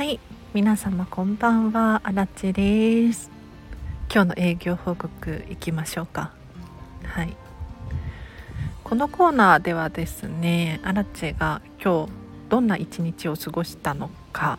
[0.00, 0.18] はい。
[0.54, 2.00] 皆様こんばんは。
[2.04, 3.30] あらちです。
[4.10, 6.32] 今日の営業報告いきましょうか。
[7.04, 7.36] はい。
[8.82, 12.12] このコーナーではですねアラチェが今日
[12.48, 14.58] どんな一日を過ごしたのか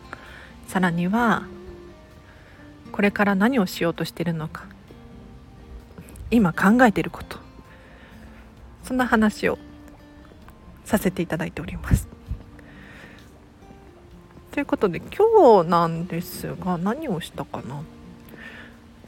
[0.68, 1.42] さらには
[2.92, 4.66] これから何をしようとしているのか
[6.30, 7.38] 今考えていること
[8.84, 9.58] そんな話を
[10.84, 12.11] させていただいております。
[14.52, 17.82] ということで今日なんですが何をしたかな、ま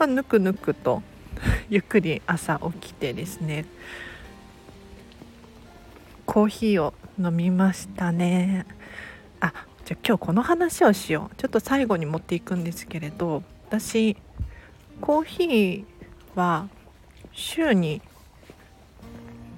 [0.00, 1.02] あ、ぬくぬくと
[1.68, 3.66] ゆっくり朝起きてですね。
[6.24, 8.64] コーヒーを飲みましたね。
[9.40, 9.52] あ
[9.84, 11.36] じゃあ今日この話をしよう。
[11.36, 14.16] ちょっと最後に持っていくんですけれど私
[15.02, 15.84] コーヒー
[16.34, 16.68] は
[17.32, 18.00] 週に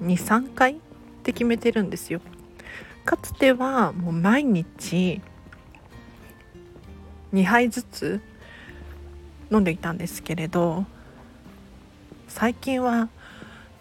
[0.03, 0.77] 23回っ
[1.23, 2.21] て決めてるんですよ。
[3.05, 5.21] かつてはもう毎日
[7.33, 8.21] 2杯ずつ
[9.51, 10.85] 飲んでいたんですけれど
[12.29, 13.09] 最近は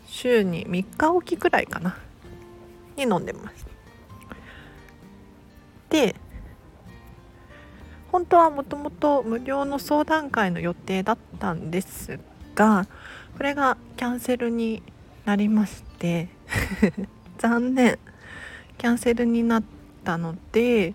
[0.08, 1.98] 週に3日おきくらいかな
[2.96, 3.66] に飲んでます。
[5.90, 6.16] で
[8.12, 12.20] 本当はもともと無料の相談会の予定だったんです
[12.56, 12.88] が
[13.38, 14.82] これがキャンセルに
[15.26, 16.30] なりまして
[17.38, 18.00] 残念。
[18.78, 19.64] キャンセルになっ
[20.04, 20.94] たので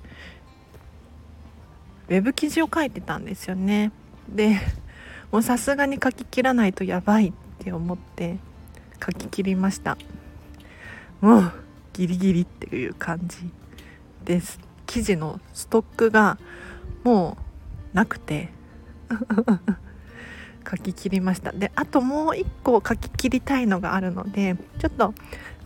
[2.10, 3.92] ウェブ記事を書いてたんですよね。
[4.28, 4.60] で
[5.30, 8.38] もうさすがに書ききらないとやばいって思って
[9.04, 9.96] 書ききりました。
[11.20, 11.52] もう
[11.92, 13.38] ギリギリっていう感じ
[14.24, 14.58] です。
[14.86, 16.36] 記事のストックが
[17.04, 17.38] も
[17.92, 18.50] うなくて。
[20.68, 21.52] 書き切りました。
[21.52, 25.14] であともう一個書き切りたいのがあるのでちょっと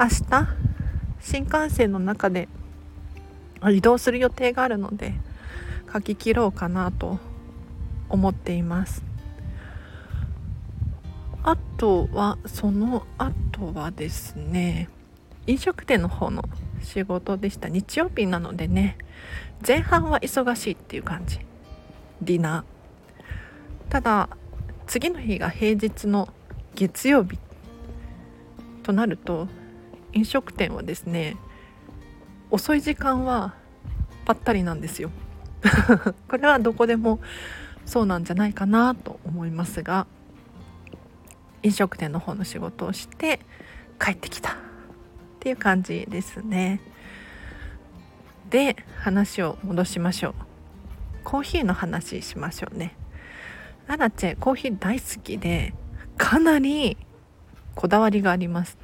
[0.00, 0.48] 明日
[1.20, 2.48] 新幹線の中で
[3.70, 5.14] 移動する予定があるので
[5.94, 7.20] 書き切ろうかなと
[8.08, 9.04] 思っています。
[11.44, 14.88] あとはその後はですね
[15.46, 16.42] 飲食店の方の
[16.82, 17.68] 仕事でした。
[17.68, 18.98] 日曜日なのでね
[19.64, 21.38] 前半は忙しいっていう感じ。
[22.20, 23.90] ディナー。
[23.90, 24.28] ただ
[24.88, 26.28] 次の日が平日の
[26.74, 27.38] 月曜日
[28.82, 29.46] となると
[30.12, 31.36] 飲食店はですね
[32.50, 33.54] 遅い時間は
[34.24, 35.10] ぱったりなんですよ。
[36.28, 37.20] これはどこでも
[37.86, 40.06] そうなんじゃないかなと思いますが
[41.62, 43.40] 飲食店の方の仕事をして
[44.00, 44.54] 帰ってきたっ
[45.40, 46.80] ていう感じですね。
[48.50, 50.34] で話を戻しましょう。
[51.24, 52.94] コーヒーの話しましょうね。
[53.86, 55.74] アラチェコーヒー大好きで
[56.18, 56.96] かなり
[57.74, 58.76] こだわりがあります。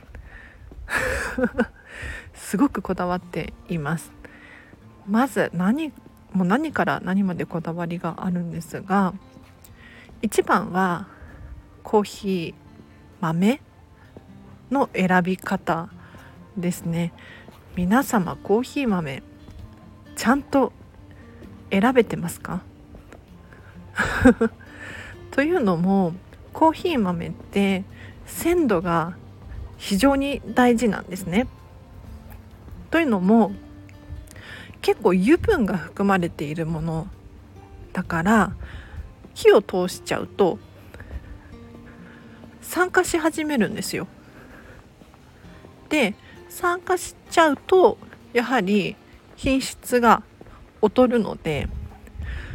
[2.34, 4.10] すごくこだわっています。
[5.06, 5.92] まず何
[6.32, 9.14] もう何から何までこだわりがあるんですが
[10.22, 11.08] 一番は
[11.82, 12.54] コーヒー
[13.20, 13.60] 豆
[14.70, 15.88] の選び方
[16.56, 17.12] ですね
[17.76, 19.22] 皆様コーヒー豆
[20.16, 20.72] ちゃんと
[21.70, 22.62] 選べてますか？
[25.30, 26.14] というのも
[26.52, 27.84] コーヒー豆って
[28.26, 29.16] 鮮度が
[29.76, 31.46] 非常に大事なんですね。
[32.90, 33.52] というのも
[34.82, 37.08] 結構油分が含まれているもの
[37.92, 38.52] だから
[39.34, 40.58] 火を通しちゃうと
[42.60, 44.06] 酸化し始めるんですよ。
[45.88, 46.14] で
[46.48, 47.98] 酸化しちゃうと
[48.32, 48.96] やはり
[49.36, 50.22] 品質が
[50.82, 51.68] 劣るので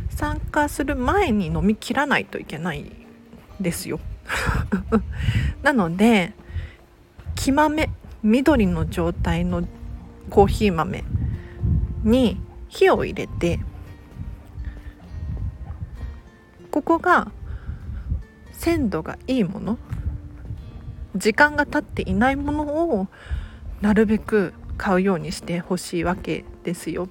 [0.10, 2.92] 酸化する前に飲み切らないといけない
[3.60, 4.00] ですよ。
[5.64, 6.34] なので
[7.36, 7.90] 木豆
[8.24, 9.68] 緑の状態の
[10.30, 11.04] コーヒー豆
[12.06, 12.40] に
[12.70, 13.60] 火を入れて
[16.72, 17.32] ここが
[18.52, 19.78] 鮮度がいいもの
[21.16, 23.08] 時間が経っていないものを
[23.82, 27.08] なるべく買うようにしてほしいわけですよ。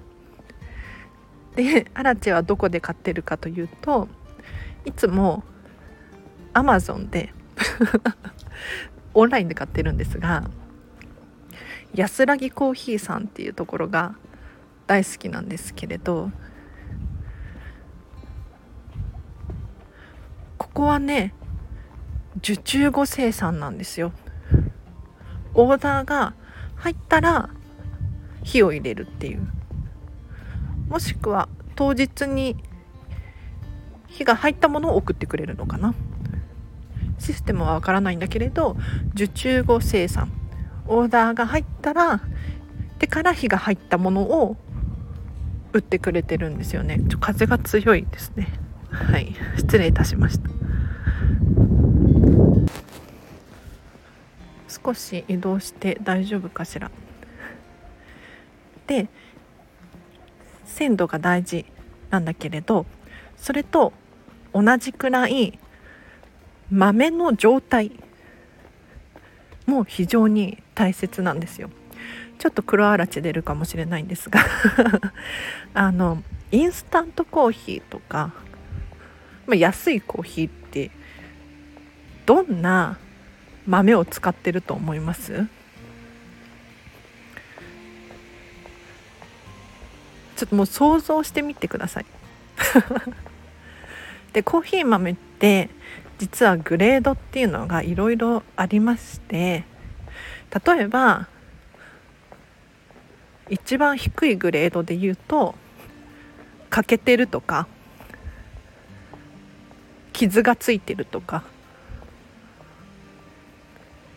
[1.57, 4.09] でアラチェはどこで買ってるかというと
[4.85, 5.45] いつも
[6.53, 7.33] アマゾンで
[9.15, 10.51] オンラインで買ってるんですが
[11.95, 14.17] 安らぎコーヒーさんっていうところが
[14.87, 16.31] 大好きなんですけれど
[20.59, 21.35] ここはね
[22.39, 24.13] 受注後生産なんですよ。
[25.55, 26.35] オーダーが
[26.77, 27.49] 入ったら
[28.43, 29.47] 火を入れるっていう。
[30.89, 32.57] もしくは当日に
[34.09, 35.95] 火が入ったものを送ってくれるのかな。
[37.19, 38.77] システムはわからないんだけれど
[39.15, 40.33] 受注後生産。
[40.87, 42.21] オーダーが入ったら
[42.99, 44.57] でから火が入ったものを
[45.75, 47.01] 打ってくれてるんですよね。
[47.09, 48.47] ちょ風が強いですね。
[48.91, 49.35] はい。
[49.57, 50.49] 失礼いたしました。
[54.69, 56.93] 少し移動して大丈夫かしら。
[58.87, 59.09] で
[60.65, 61.65] 鮮度が大事
[62.11, 62.85] なんだけれど
[63.37, 63.93] それと
[64.53, 65.59] 同じくらい
[66.71, 67.93] 豆の状態
[69.67, 71.71] も非常に大切なんですよ。
[72.39, 74.41] ちょっと黒あらち出るかもしれないんですが
[75.75, 78.33] あのインスタントコーヒーとか、
[79.47, 80.91] まあ、安いコーヒーって
[82.27, 82.99] どんな
[83.67, 85.47] 豆を使ってると思います？
[90.37, 92.07] ちょっともう想像してみてください。
[94.33, 95.71] でコーヒー豆って
[96.19, 99.65] 実はグレードっていうのがいろいろありまして
[100.67, 101.29] 例えば
[103.51, 105.55] 一番低いグレードで言うと
[106.71, 107.67] 欠けてるとか
[110.13, 111.45] 傷がついてるとか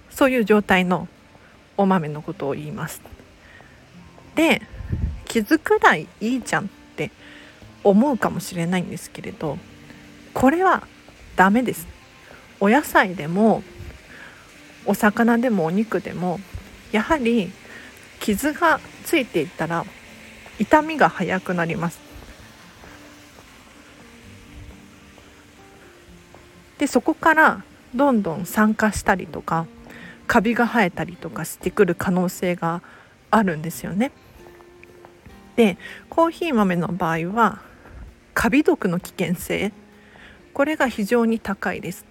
[0.09, 1.07] そういう状態の
[1.75, 3.01] お豆のことを言います。
[4.35, 4.61] で
[5.25, 7.11] 傷くらいいいじゃんって
[7.83, 9.57] 思うかもしれないんですけれど
[10.33, 10.87] これは
[11.35, 11.87] ダメです
[12.59, 13.63] お野菜でも
[14.85, 16.39] お魚でもお肉でも
[16.91, 17.51] やはり
[18.19, 19.85] 傷がついていったら
[20.59, 21.97] 痛みが早くなります。
[26.77, 27.63] でそこから
[27.95, 29.65] どんどん酸化したりとか
[30.27, 32.81] カビが生えたりとかしてくる可能性が
[33.31, 34.11] あるんですよね。
[35.55, 35.77] で
[36.09, 37.61] コーヒー豆の場合は
[38.33, 39.71] カビ毒の危険性。
[40.53, 42.05] これが非常に高いです。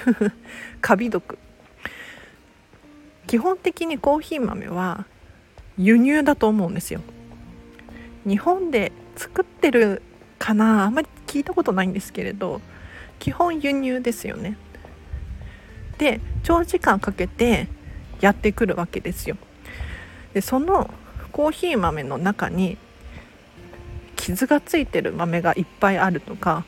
[0.82, 1.38] カビ毒。
[3.26, 5.06] 基本的にコーヒー豆は
[5.78, 7.00] 輸入だと思うんですよ。
[8.26, 10.02] 日本で作ってる
[10.38, 12.60] かなあんまり聞いたことないんですけれど
[13.18, 14.56] 基本輸入ですよね。
[15.98, 17.68] で長時間かけて
[18.20, 19.36] やってくるわけですよ。
[20.34, 20.90] でその
[21.32, 22.78] コーヒー豆の中に
[24.16, 26.64] 傷がついてる豆がいっぱいあるとか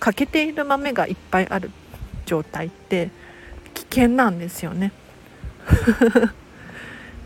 [0.00, 1.70] 欠けている豆がいっぱいある
[2.26, 3.10] 状態って
[3.74, 4.92] 危険なんですよね。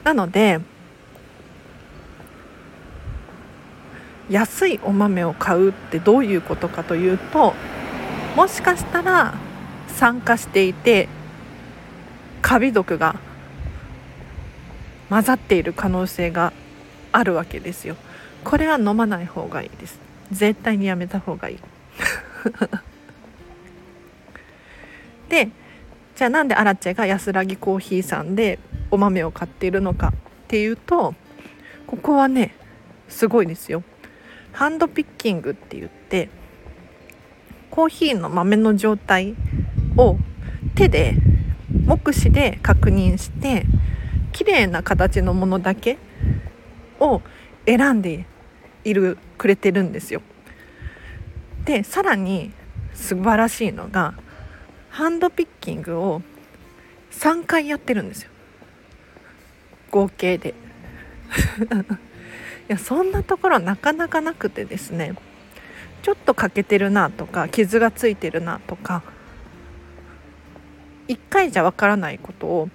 [0.04, 0.60] なので
[4.30, 7.54] 安いお豆を買うってどういうことかというと
[8.36, 9.34] もしかしたら
[9.88, 11.08] 酸化していて
[12.42, 13.16] カビ毒が
[15.08, 16.52] 混ざっている可能性が
[17.12, 17.96] あるわけですよ。
[18.44, 19.98] これは飲まない方がいいです。
[20.30, 21.58] 絶対にやめた方がいい。
[25.28, 25.48] で
[26.18, 28.58] じゃあなんでアラチェが安らぎコーヒーさんで
[28.90, 30.12] お豆を買っているのかっ
[30.48, 31.14] ていうと
[31.86, 32.56] ここはね
[33.08, 33.84] すごいですよ
[34.50, 36.28] ハンドピッキングって言って
[37.70, 39.36] コーヒーの豆の状態
[39.96, 40.16] を
[40.74, 41.14] 手で
[41.86, 43.64] 目視で確認して
[44.32, 45.98] 綺麗な形のものだけ
[46.98, 47.22] を
[47.64, 48.26] 選んで
[48.82, 50.22] いるくれてるんですよ。
[51.64, 52.50] でさらに
[52.92, 54.14] 素晴らしいのが
[54.90, 56.22] ハンドピッキングを
[57.12, 58.30] 3回やってるんですよ。
[59.90, 60.54] 合計で。
[62.68, 65.14] いやそんなところなかなかなくてですね。
[66.02, 69.02] ちょっと欠けてるなとか傷がついてるなとか
[71.08, 72.68] 1回じゃわからないことを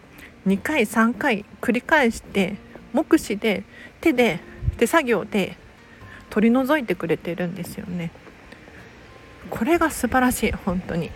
[0.45, 2.57] 2回3回繰り返して
[2.91, 3.63] 目視で
[4.01, 4.39] 手で
[4.77, 5.57] 手作業で
[6.29, 8.11] 取り除いてくれてるんですよね。
[9.49, 11.11] これが素晴らしい本当に。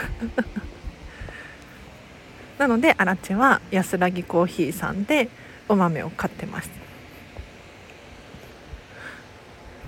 [2.58, 5.28] なのでアラチェは安らぎコーヒーさんで
[5.68, 6.70] お豆を買ってます。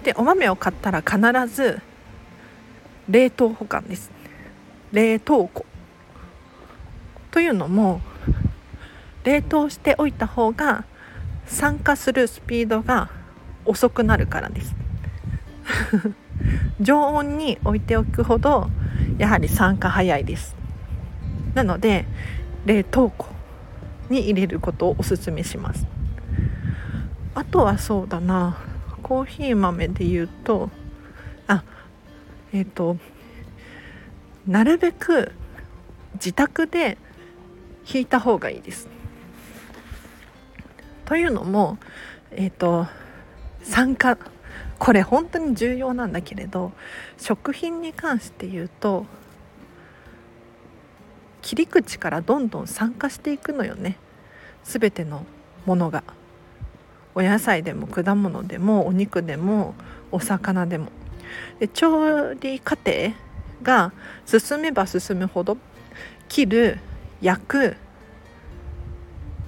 [0.05, 1.81] でお豆を買ったら必ず
[3.09, 4.11] 冷凍保管です。
[4.93, 5.67] 冷凍庫。
[7.31, 8.01] というのも
[9.25, 10.85] 冷凍しておいた方が
[11.47, 13.11] 酸化するスピードが
[13.65, 14.75] 遅くなるからです。
[16.81, 18.71] 常温に置いておくほど
[19.19, 20.57] やはり酸化早いです。
[21.55, 22.07] なので
[22.65, 23.27] 冷凍庫
[24.09, 25.87] に入れることをおすすめします。
[27.35, 28.59] あとはそうだな
[29.03, 30.71] コーヒー豆で言うと
[31.47, 31.65] あ
[32.53, 32.97] えっ、ー、と
[34.47, 35.33] なるべく
[36.15, 36.99] 自宅で
[37.93, 38.89] 引いた方がいいです。
[41.05, 41.79] というのも、
[42.31, 42.87] えーと、
[43.63, 44.17] 酸化
[44.83, 46.73] これ本当に重要なんだけれど
[47.17, 49.07] 食品に関して言うと
[51.41, 53.97] 切り口からどんどん酸化していくのよね。
[54.65, 55.25] 全ての
[55.67, 56.03] ものが。
[57.15, 59.77] お野菜でも果物でもお肉でも
[60.11, 60.89] お魚でも。
[61.61, 63.13] で調理過程
[63.63, 63.93] が
[64.27, 65.59] 進めば進むほど
[66.29, 66.79] 切る
[67.21, 67.77] 焼く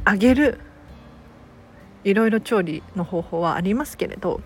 [0.07, 0.61] 揚げる
[2.05, 4.41] いろいろ調理の方法はありますけれど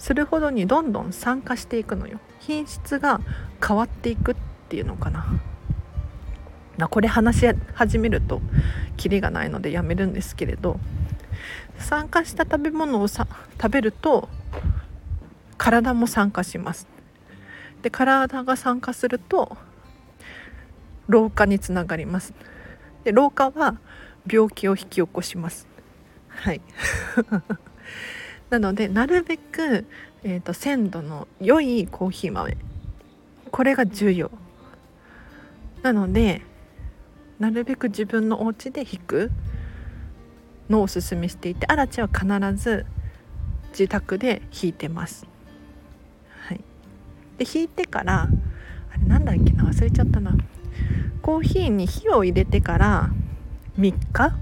[0.00, 2.18] するほどにどんどん酸化していくのよ。
[2.40, 3.20] 品質が
[3.64, 4.36] 変わっていくっ
[4.68, 5.26] ていうのかな。
[6.88, 8.40] これ話し始めると
[8.96, 10.80] キリがないのでやめるんですけれど
[11.78, 13.26] 酸化した食べ物をさ
[13.60, 14.30] 食べると
[15.58, 16.88] 体も酸化します。
[17.82, 19.58] で体が酸化すると
[21.08, 22.32] 老化につながります。
[23.04, 23.76] で老化は
[24.26, 25.68] 病気を引き起こします。
[26.28, 26.62] はい。
[28.50, 29.86] なのでなるべく、
[30.24, 32.56] えーと、鮮度の良いコーヒー豆
[33.50, 34.30] これが重要。
[35.82, 36.42] なので
[37.38, 39.30] なるべく自分のお家で引く
[40.68, 42.84] のをおすすめしていてアラチは必ず
[43.70, 45.26] 自宅で引いてます。
[46.46, 46.60] はい、
[47.38, 48.28] で引いてから
[48.92, 50.34] あれなんだっけな忘れちゃったな。
[51.22, 53.10] コーヒーに火を入れてから
[53.78, 54.36] 3日？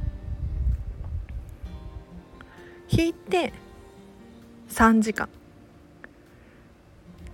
[2.90, 3.52] 引いて
[4.68, 5.28] 3時間。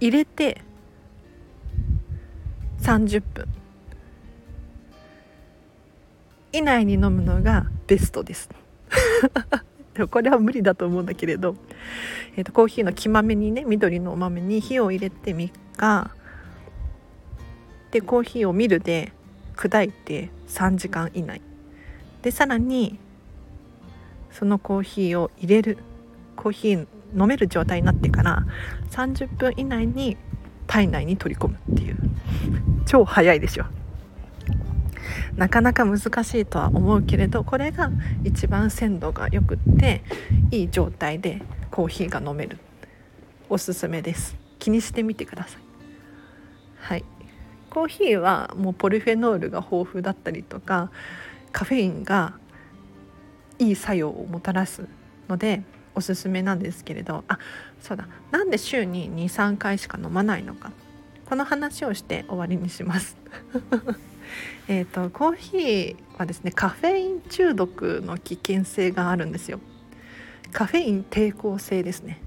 [0.00, 0.60] 入れて
[2.80, 3.48] 30分。
[6.52, 8.48] 以内に飲むのがベストです。
[10.10, 11.56] これは無理だと思うんだけれど、
[12.36, 16.10] えーと、コーヒーの木豆にね緑のお豆に火を入れて3日。
[17.90, 19.12] でコーヒーをミルで
[19.56, 21.40] 砕いて3時間以内。
[22.22, 22.98] でさらに
[24.30, 25.78] そのコーヒーを入れる。
[26.36, 28.44] コーヒー飲める状態になってから
[28.90, 30.16] 30分以内に
[30.66, 31.96] 体内に取り込むっていう。
[32.86, 33.64] 超早いでしょ
[35.36, 37.90] なかなか難しいとは思うけれどこれが
[38.22, 40.02] 一番鮮度がよくって
[40.50, 42.58] いい状態でコーヒーが飲める。
[43.48, 44.36] おすすめです。
[44.58, 45.62] 気にしてみてください。
[46.78, 47.04] はい。
[47.68, 50.90] コーヒーはもうポリフェノールが豊富だったりとか
[51.50, 52.34] カフェインが
[53.58, 54.86] いい作用をもたらす
[55.28, 55.62] ので
[55.94, 57.38] おすすめなんですけれどあ
[57.80, 58.08] そうだ。
[58.30, 60.72] なんで週に23回しか飲まないのか。
[61.26, 63.16] この話をして終わりにします。
[64.68, 69.60] えっとコーヒーはですねカフェイン中毒の危険性があるんですよ。
[70.52, 72.20] カフェイン抵抗性ですね。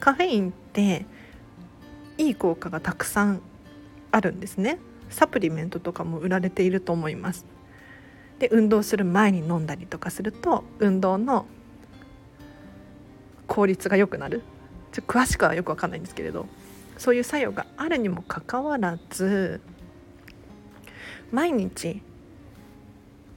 [0.00, 1.06] カフェインって
[2.18, 3.40] いい効果がたくさん
[4.10, 4.78] あるんですね。
[5.10, 7.46] サプリメントとかも売られていると思います。
[8.38, 11.46] で運動する前に飲んだりとかすると運動の
[13.54, 14.42] 効率が良くなる
[14.90, 16.46] ちょ詳しくはよく分かんないんですけれど
[16.98, 19.60] そういう作用があるにもかかわらず
[21.30, 22.02] 毎日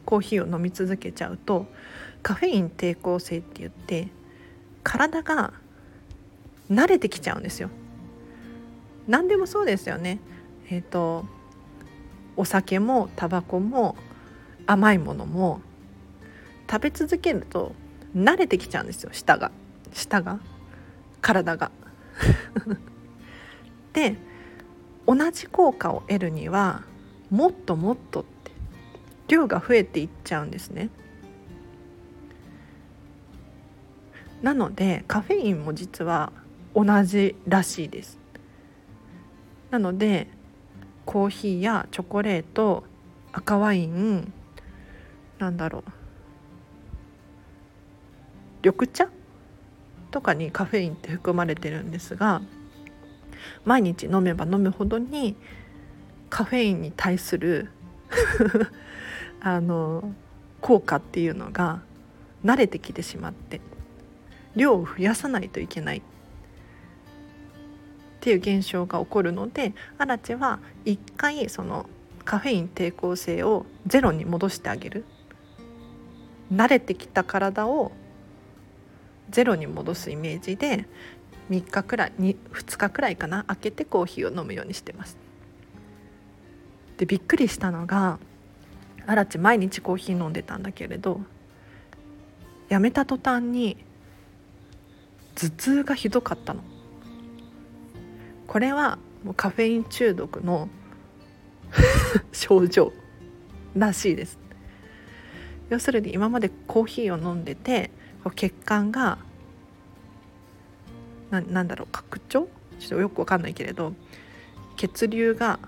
[0.05, 1.67] コーヒーを飲み続けちゃうと
[2.23, 4.07] カフェイン抵抗性って言って
[4.81, 5.53] 体が
[6.71, 7.69] 慣れてきちゃうんですよ。
[9.07, 10.19] 何でもそうですよね。
[10.71, 11.25] えっ、ー、と
[12.35, 13.95] お酒もタバコも
[14.65, 15.61] 甘いものも
[16.69, 17.75] 食べ続けると
[18.15, 19.51] 慣れてきちゃうんですよ舌が
[19.93, 20.39] 舌が
[21.21, 21.71] 体が。
[23.93, 24.15] で
[25.05, 26.83] 同じ効果を得るには
[27.29, 28.51] もっともっとって
[29.27, 30.89] 量が増えていっちゃうんですね。
[34.41, 36.31] なのでカフェインも実は
[36.75, 38.19] 同じらしいです。
[39.71, 40.27] なので
[41.05, 42.83] コーヒーやチョコレート
[43.31, 44.31] 赤ワイン
[45.39, 45.83] なんだろう
[48.63, 49.07] 緑茶
[50.11, 52.41] とかにカフェインって含まれてるんですが
[53.65, 55.35] 毎日飲めば飲むほどに
[56.29, 57.69] カフェインに対する
[59.41, 60.13] あの
[60.61, 61.81] 効果っていうのが
[62.43, 63.61] 慣れてきてしまって
[64.55, 65.99] 量を増やさないといけない。
[65.99, 66.01] っ
[68.19, 71.87] ていう現象が起こるのでアラチは一回その
[72.25, 75.05] カフェイン抵抗性をゼロに戻してあげる。
[76.51, 77.91] 慣れてきた体を
[79.29, 80.85] ゼロに戻すイメージで
[81.49, 85.17] 3日くらい2日くらいかな開けてコーヒーを飲むようにしてます。
[86.97, 88.19] でびっくりしたのが
[89.05, 91.21] アラチ毎日コーヒー飲んでたんだけれど
[92.69, 93.77] やめた途端に
[95.35, 96.61] 頭痛がひどかったの
[98.47, 100.67] これはもうカフェイン中毒の
[102.33, 102.91] 症状
[103.75, 104.39] らしいです
[105.69, 107.91] 要するに今までコーヒーを飲んでて
[108.31, 109.17] 血管が
[111.31, 112.47] ななんだろう拡張？
[112.79, 113.93] ちょっとよくわかんないけれど
[114.75, 115.59] 血流が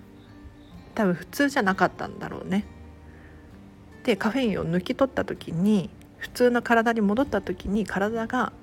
[0.96, 2.66] 多分普通じゃなかったんだろうね。
[4.04, 8.54] でカフェインを抜き取った時に普通の体に戻った時に体が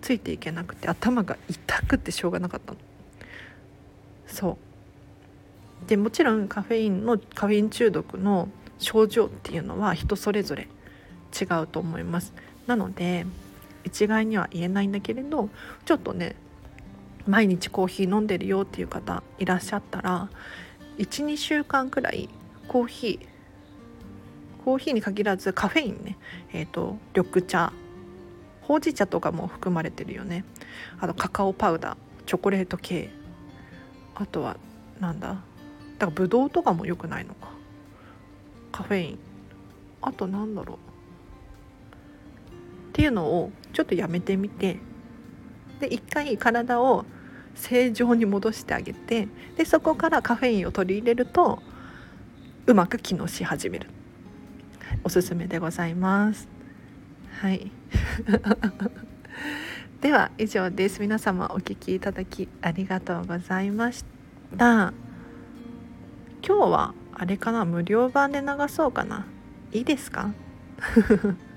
[0.00, 2.78] ついていけなくて頭が痛くてしょうがなかったの。
[4.26, 4.58] そ
[5.84, 5.88] う。
[5.88, 10.68] でもちろんカフェインのカフェイン中毒の症状っていうのは人それぞれ
[11.38, 12.32] 違うと思います。
[12.66, 13.26] なので
[13.84, 15.48] 一概には言えないんだけれど
[15.84, 16.36] ちょっとね
[17.26, 20.28] 毎日コーヒー飲んでるよっていう方いらっしゃったら
[20.98, 22.28] 12週間くらい
[22.68, 23.34] コーヒー
[24.64, 26.16] コーヒーに限らずカフェインね、
[26.52, 27.72] えーと、緑茶
[28.62, 30.44] ほうじ茶とかも含まれてるよね。
[30.98, 33.10] あとカカオパウダーチョコレート系。
[34.14, 34.56] あとは
[35.00, 35.40] なんだだか
[35.98, 37.50] らブドウとかも良くないのか。
[38.72, 39.18] カフェイン。
[40.00, 40.78] あとなんだろう。
[42.94, 44.78] っていうのをちょっとやめてみて
[45.80, 47.04] で一回体を
[47.56, 51.60] 正常に戻してあげてでそこからカフェインを取り入れると
[52.66, 53.88] うまく機能し始める。
[55.02, 56.46] おすすめでございます。
[57.40, 57.72] はい。
[60.00, 61.00] では以上です。
[61.00, 64.04] 皆様お聞きいただきありがとうございまし
[64.56, 64.94] た。
[66.46, 67.64] 今日はあれかな？
[67.64, 69.26] 無料版で流そうかな？
[69.72, 70.30] いいですか？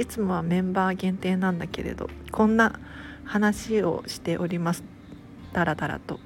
[0.00, 2.80] いつもはメンバー限定なんだけれどこんな
[3.24, 4.82] 話をしております。
[5.52, 6.18] だらだらと。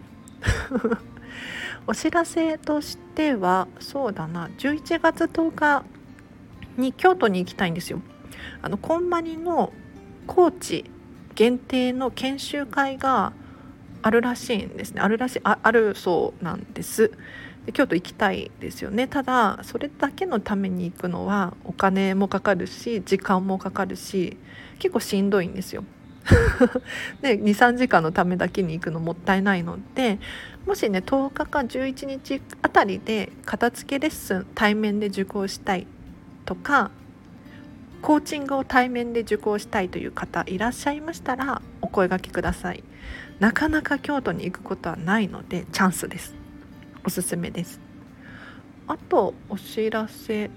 [1.88, 5.84] お知らせとしてはそうだな11月10日
[6.76, 8.00] に京都に行きたいんですよ。
[8.62, 9.72] あのコンマニの
[10.28, 10.84] 高知
[11.34, 13.32] 限定の研修会が
[14.02, 15.00] あるらしいんですね。
[15.00, 17.10] あるらしいあるそうなんです。
[17.72, 19.08] 京都行きたいですよね。
[19.08, 24.36] ただそれだけのために行くのはお金もかかるし時間もかかるし
[24.78, 25.84] 結構しんどいんですよ。
[27.20, 30.18] で23時間のためだけに行くのもったいないので
[30.66, 35.86] もしね10日か11日あたりで片付けレッスン対面で受講したい
[36.46, 36.90] とか
[38.00, 42.82] コーチングを対面で受講したいという方いらっしゃいましたらお声がけください。
[43.40, 46.43] なかなか京都に行くことはないのでチャンスです。
[47.04, 47.80] おすすめです。
[48.86, 50.50] あとお知らせ。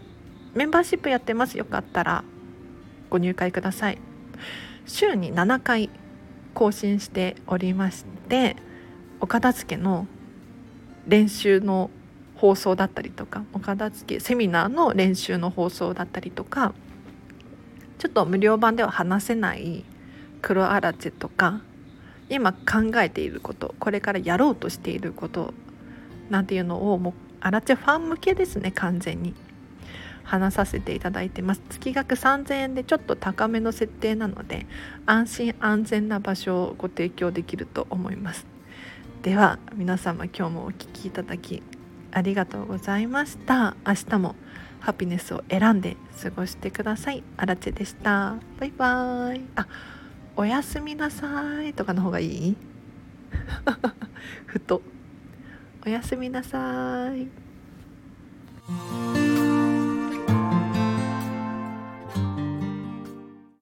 [0.55, 1.57] メンバーシップやってます。
[1.57, 2.23] よかったら
[3.10, 3.97] ご入会ください。
[4.86, 5.89] 週に7回
[6.53, 8.55] 更新しておりまして
[9.19, 10.07] お片付けの
[11.07, 11.91] 練習の
[12.36, 16.73] 放送だったりとかお片付けセミナーの練習の放送だったりとか
[17.99, 19.83] ちょっと無料版では話せない
[20.41, 21.62] 黒アラチとか
[22.29, 25.53] 今考えていることこれからやろうとしていること
[26.30, 29.34] なんていうのをもうアラチェファン向けですね完全に。
[30.28, 31.62] 話させていただいてます。
[31.70, 34.68] 月額3000円でちょっと高めの設定なので
[35.06, 38.46] 安心安全な場所をご提供できると思います。
[39.24, 41.63] では皆様今日もお聴きいただき
[42.12, 43.78] ありがとうございました。
[43.88, 44.36] 明日も
[44.82, 47.24] ハピネスを選んで過ごしてください。
[47.38, 48.36] アラチェでした。
[48.60, 49.46] バイバーイ。
[49.56, 49.66] あ
[50.36, 52.58] おやすみなさいとかの方がいい？
[54.46, 54.82] ふと。
[55.88, 57.30] おやすみなさい。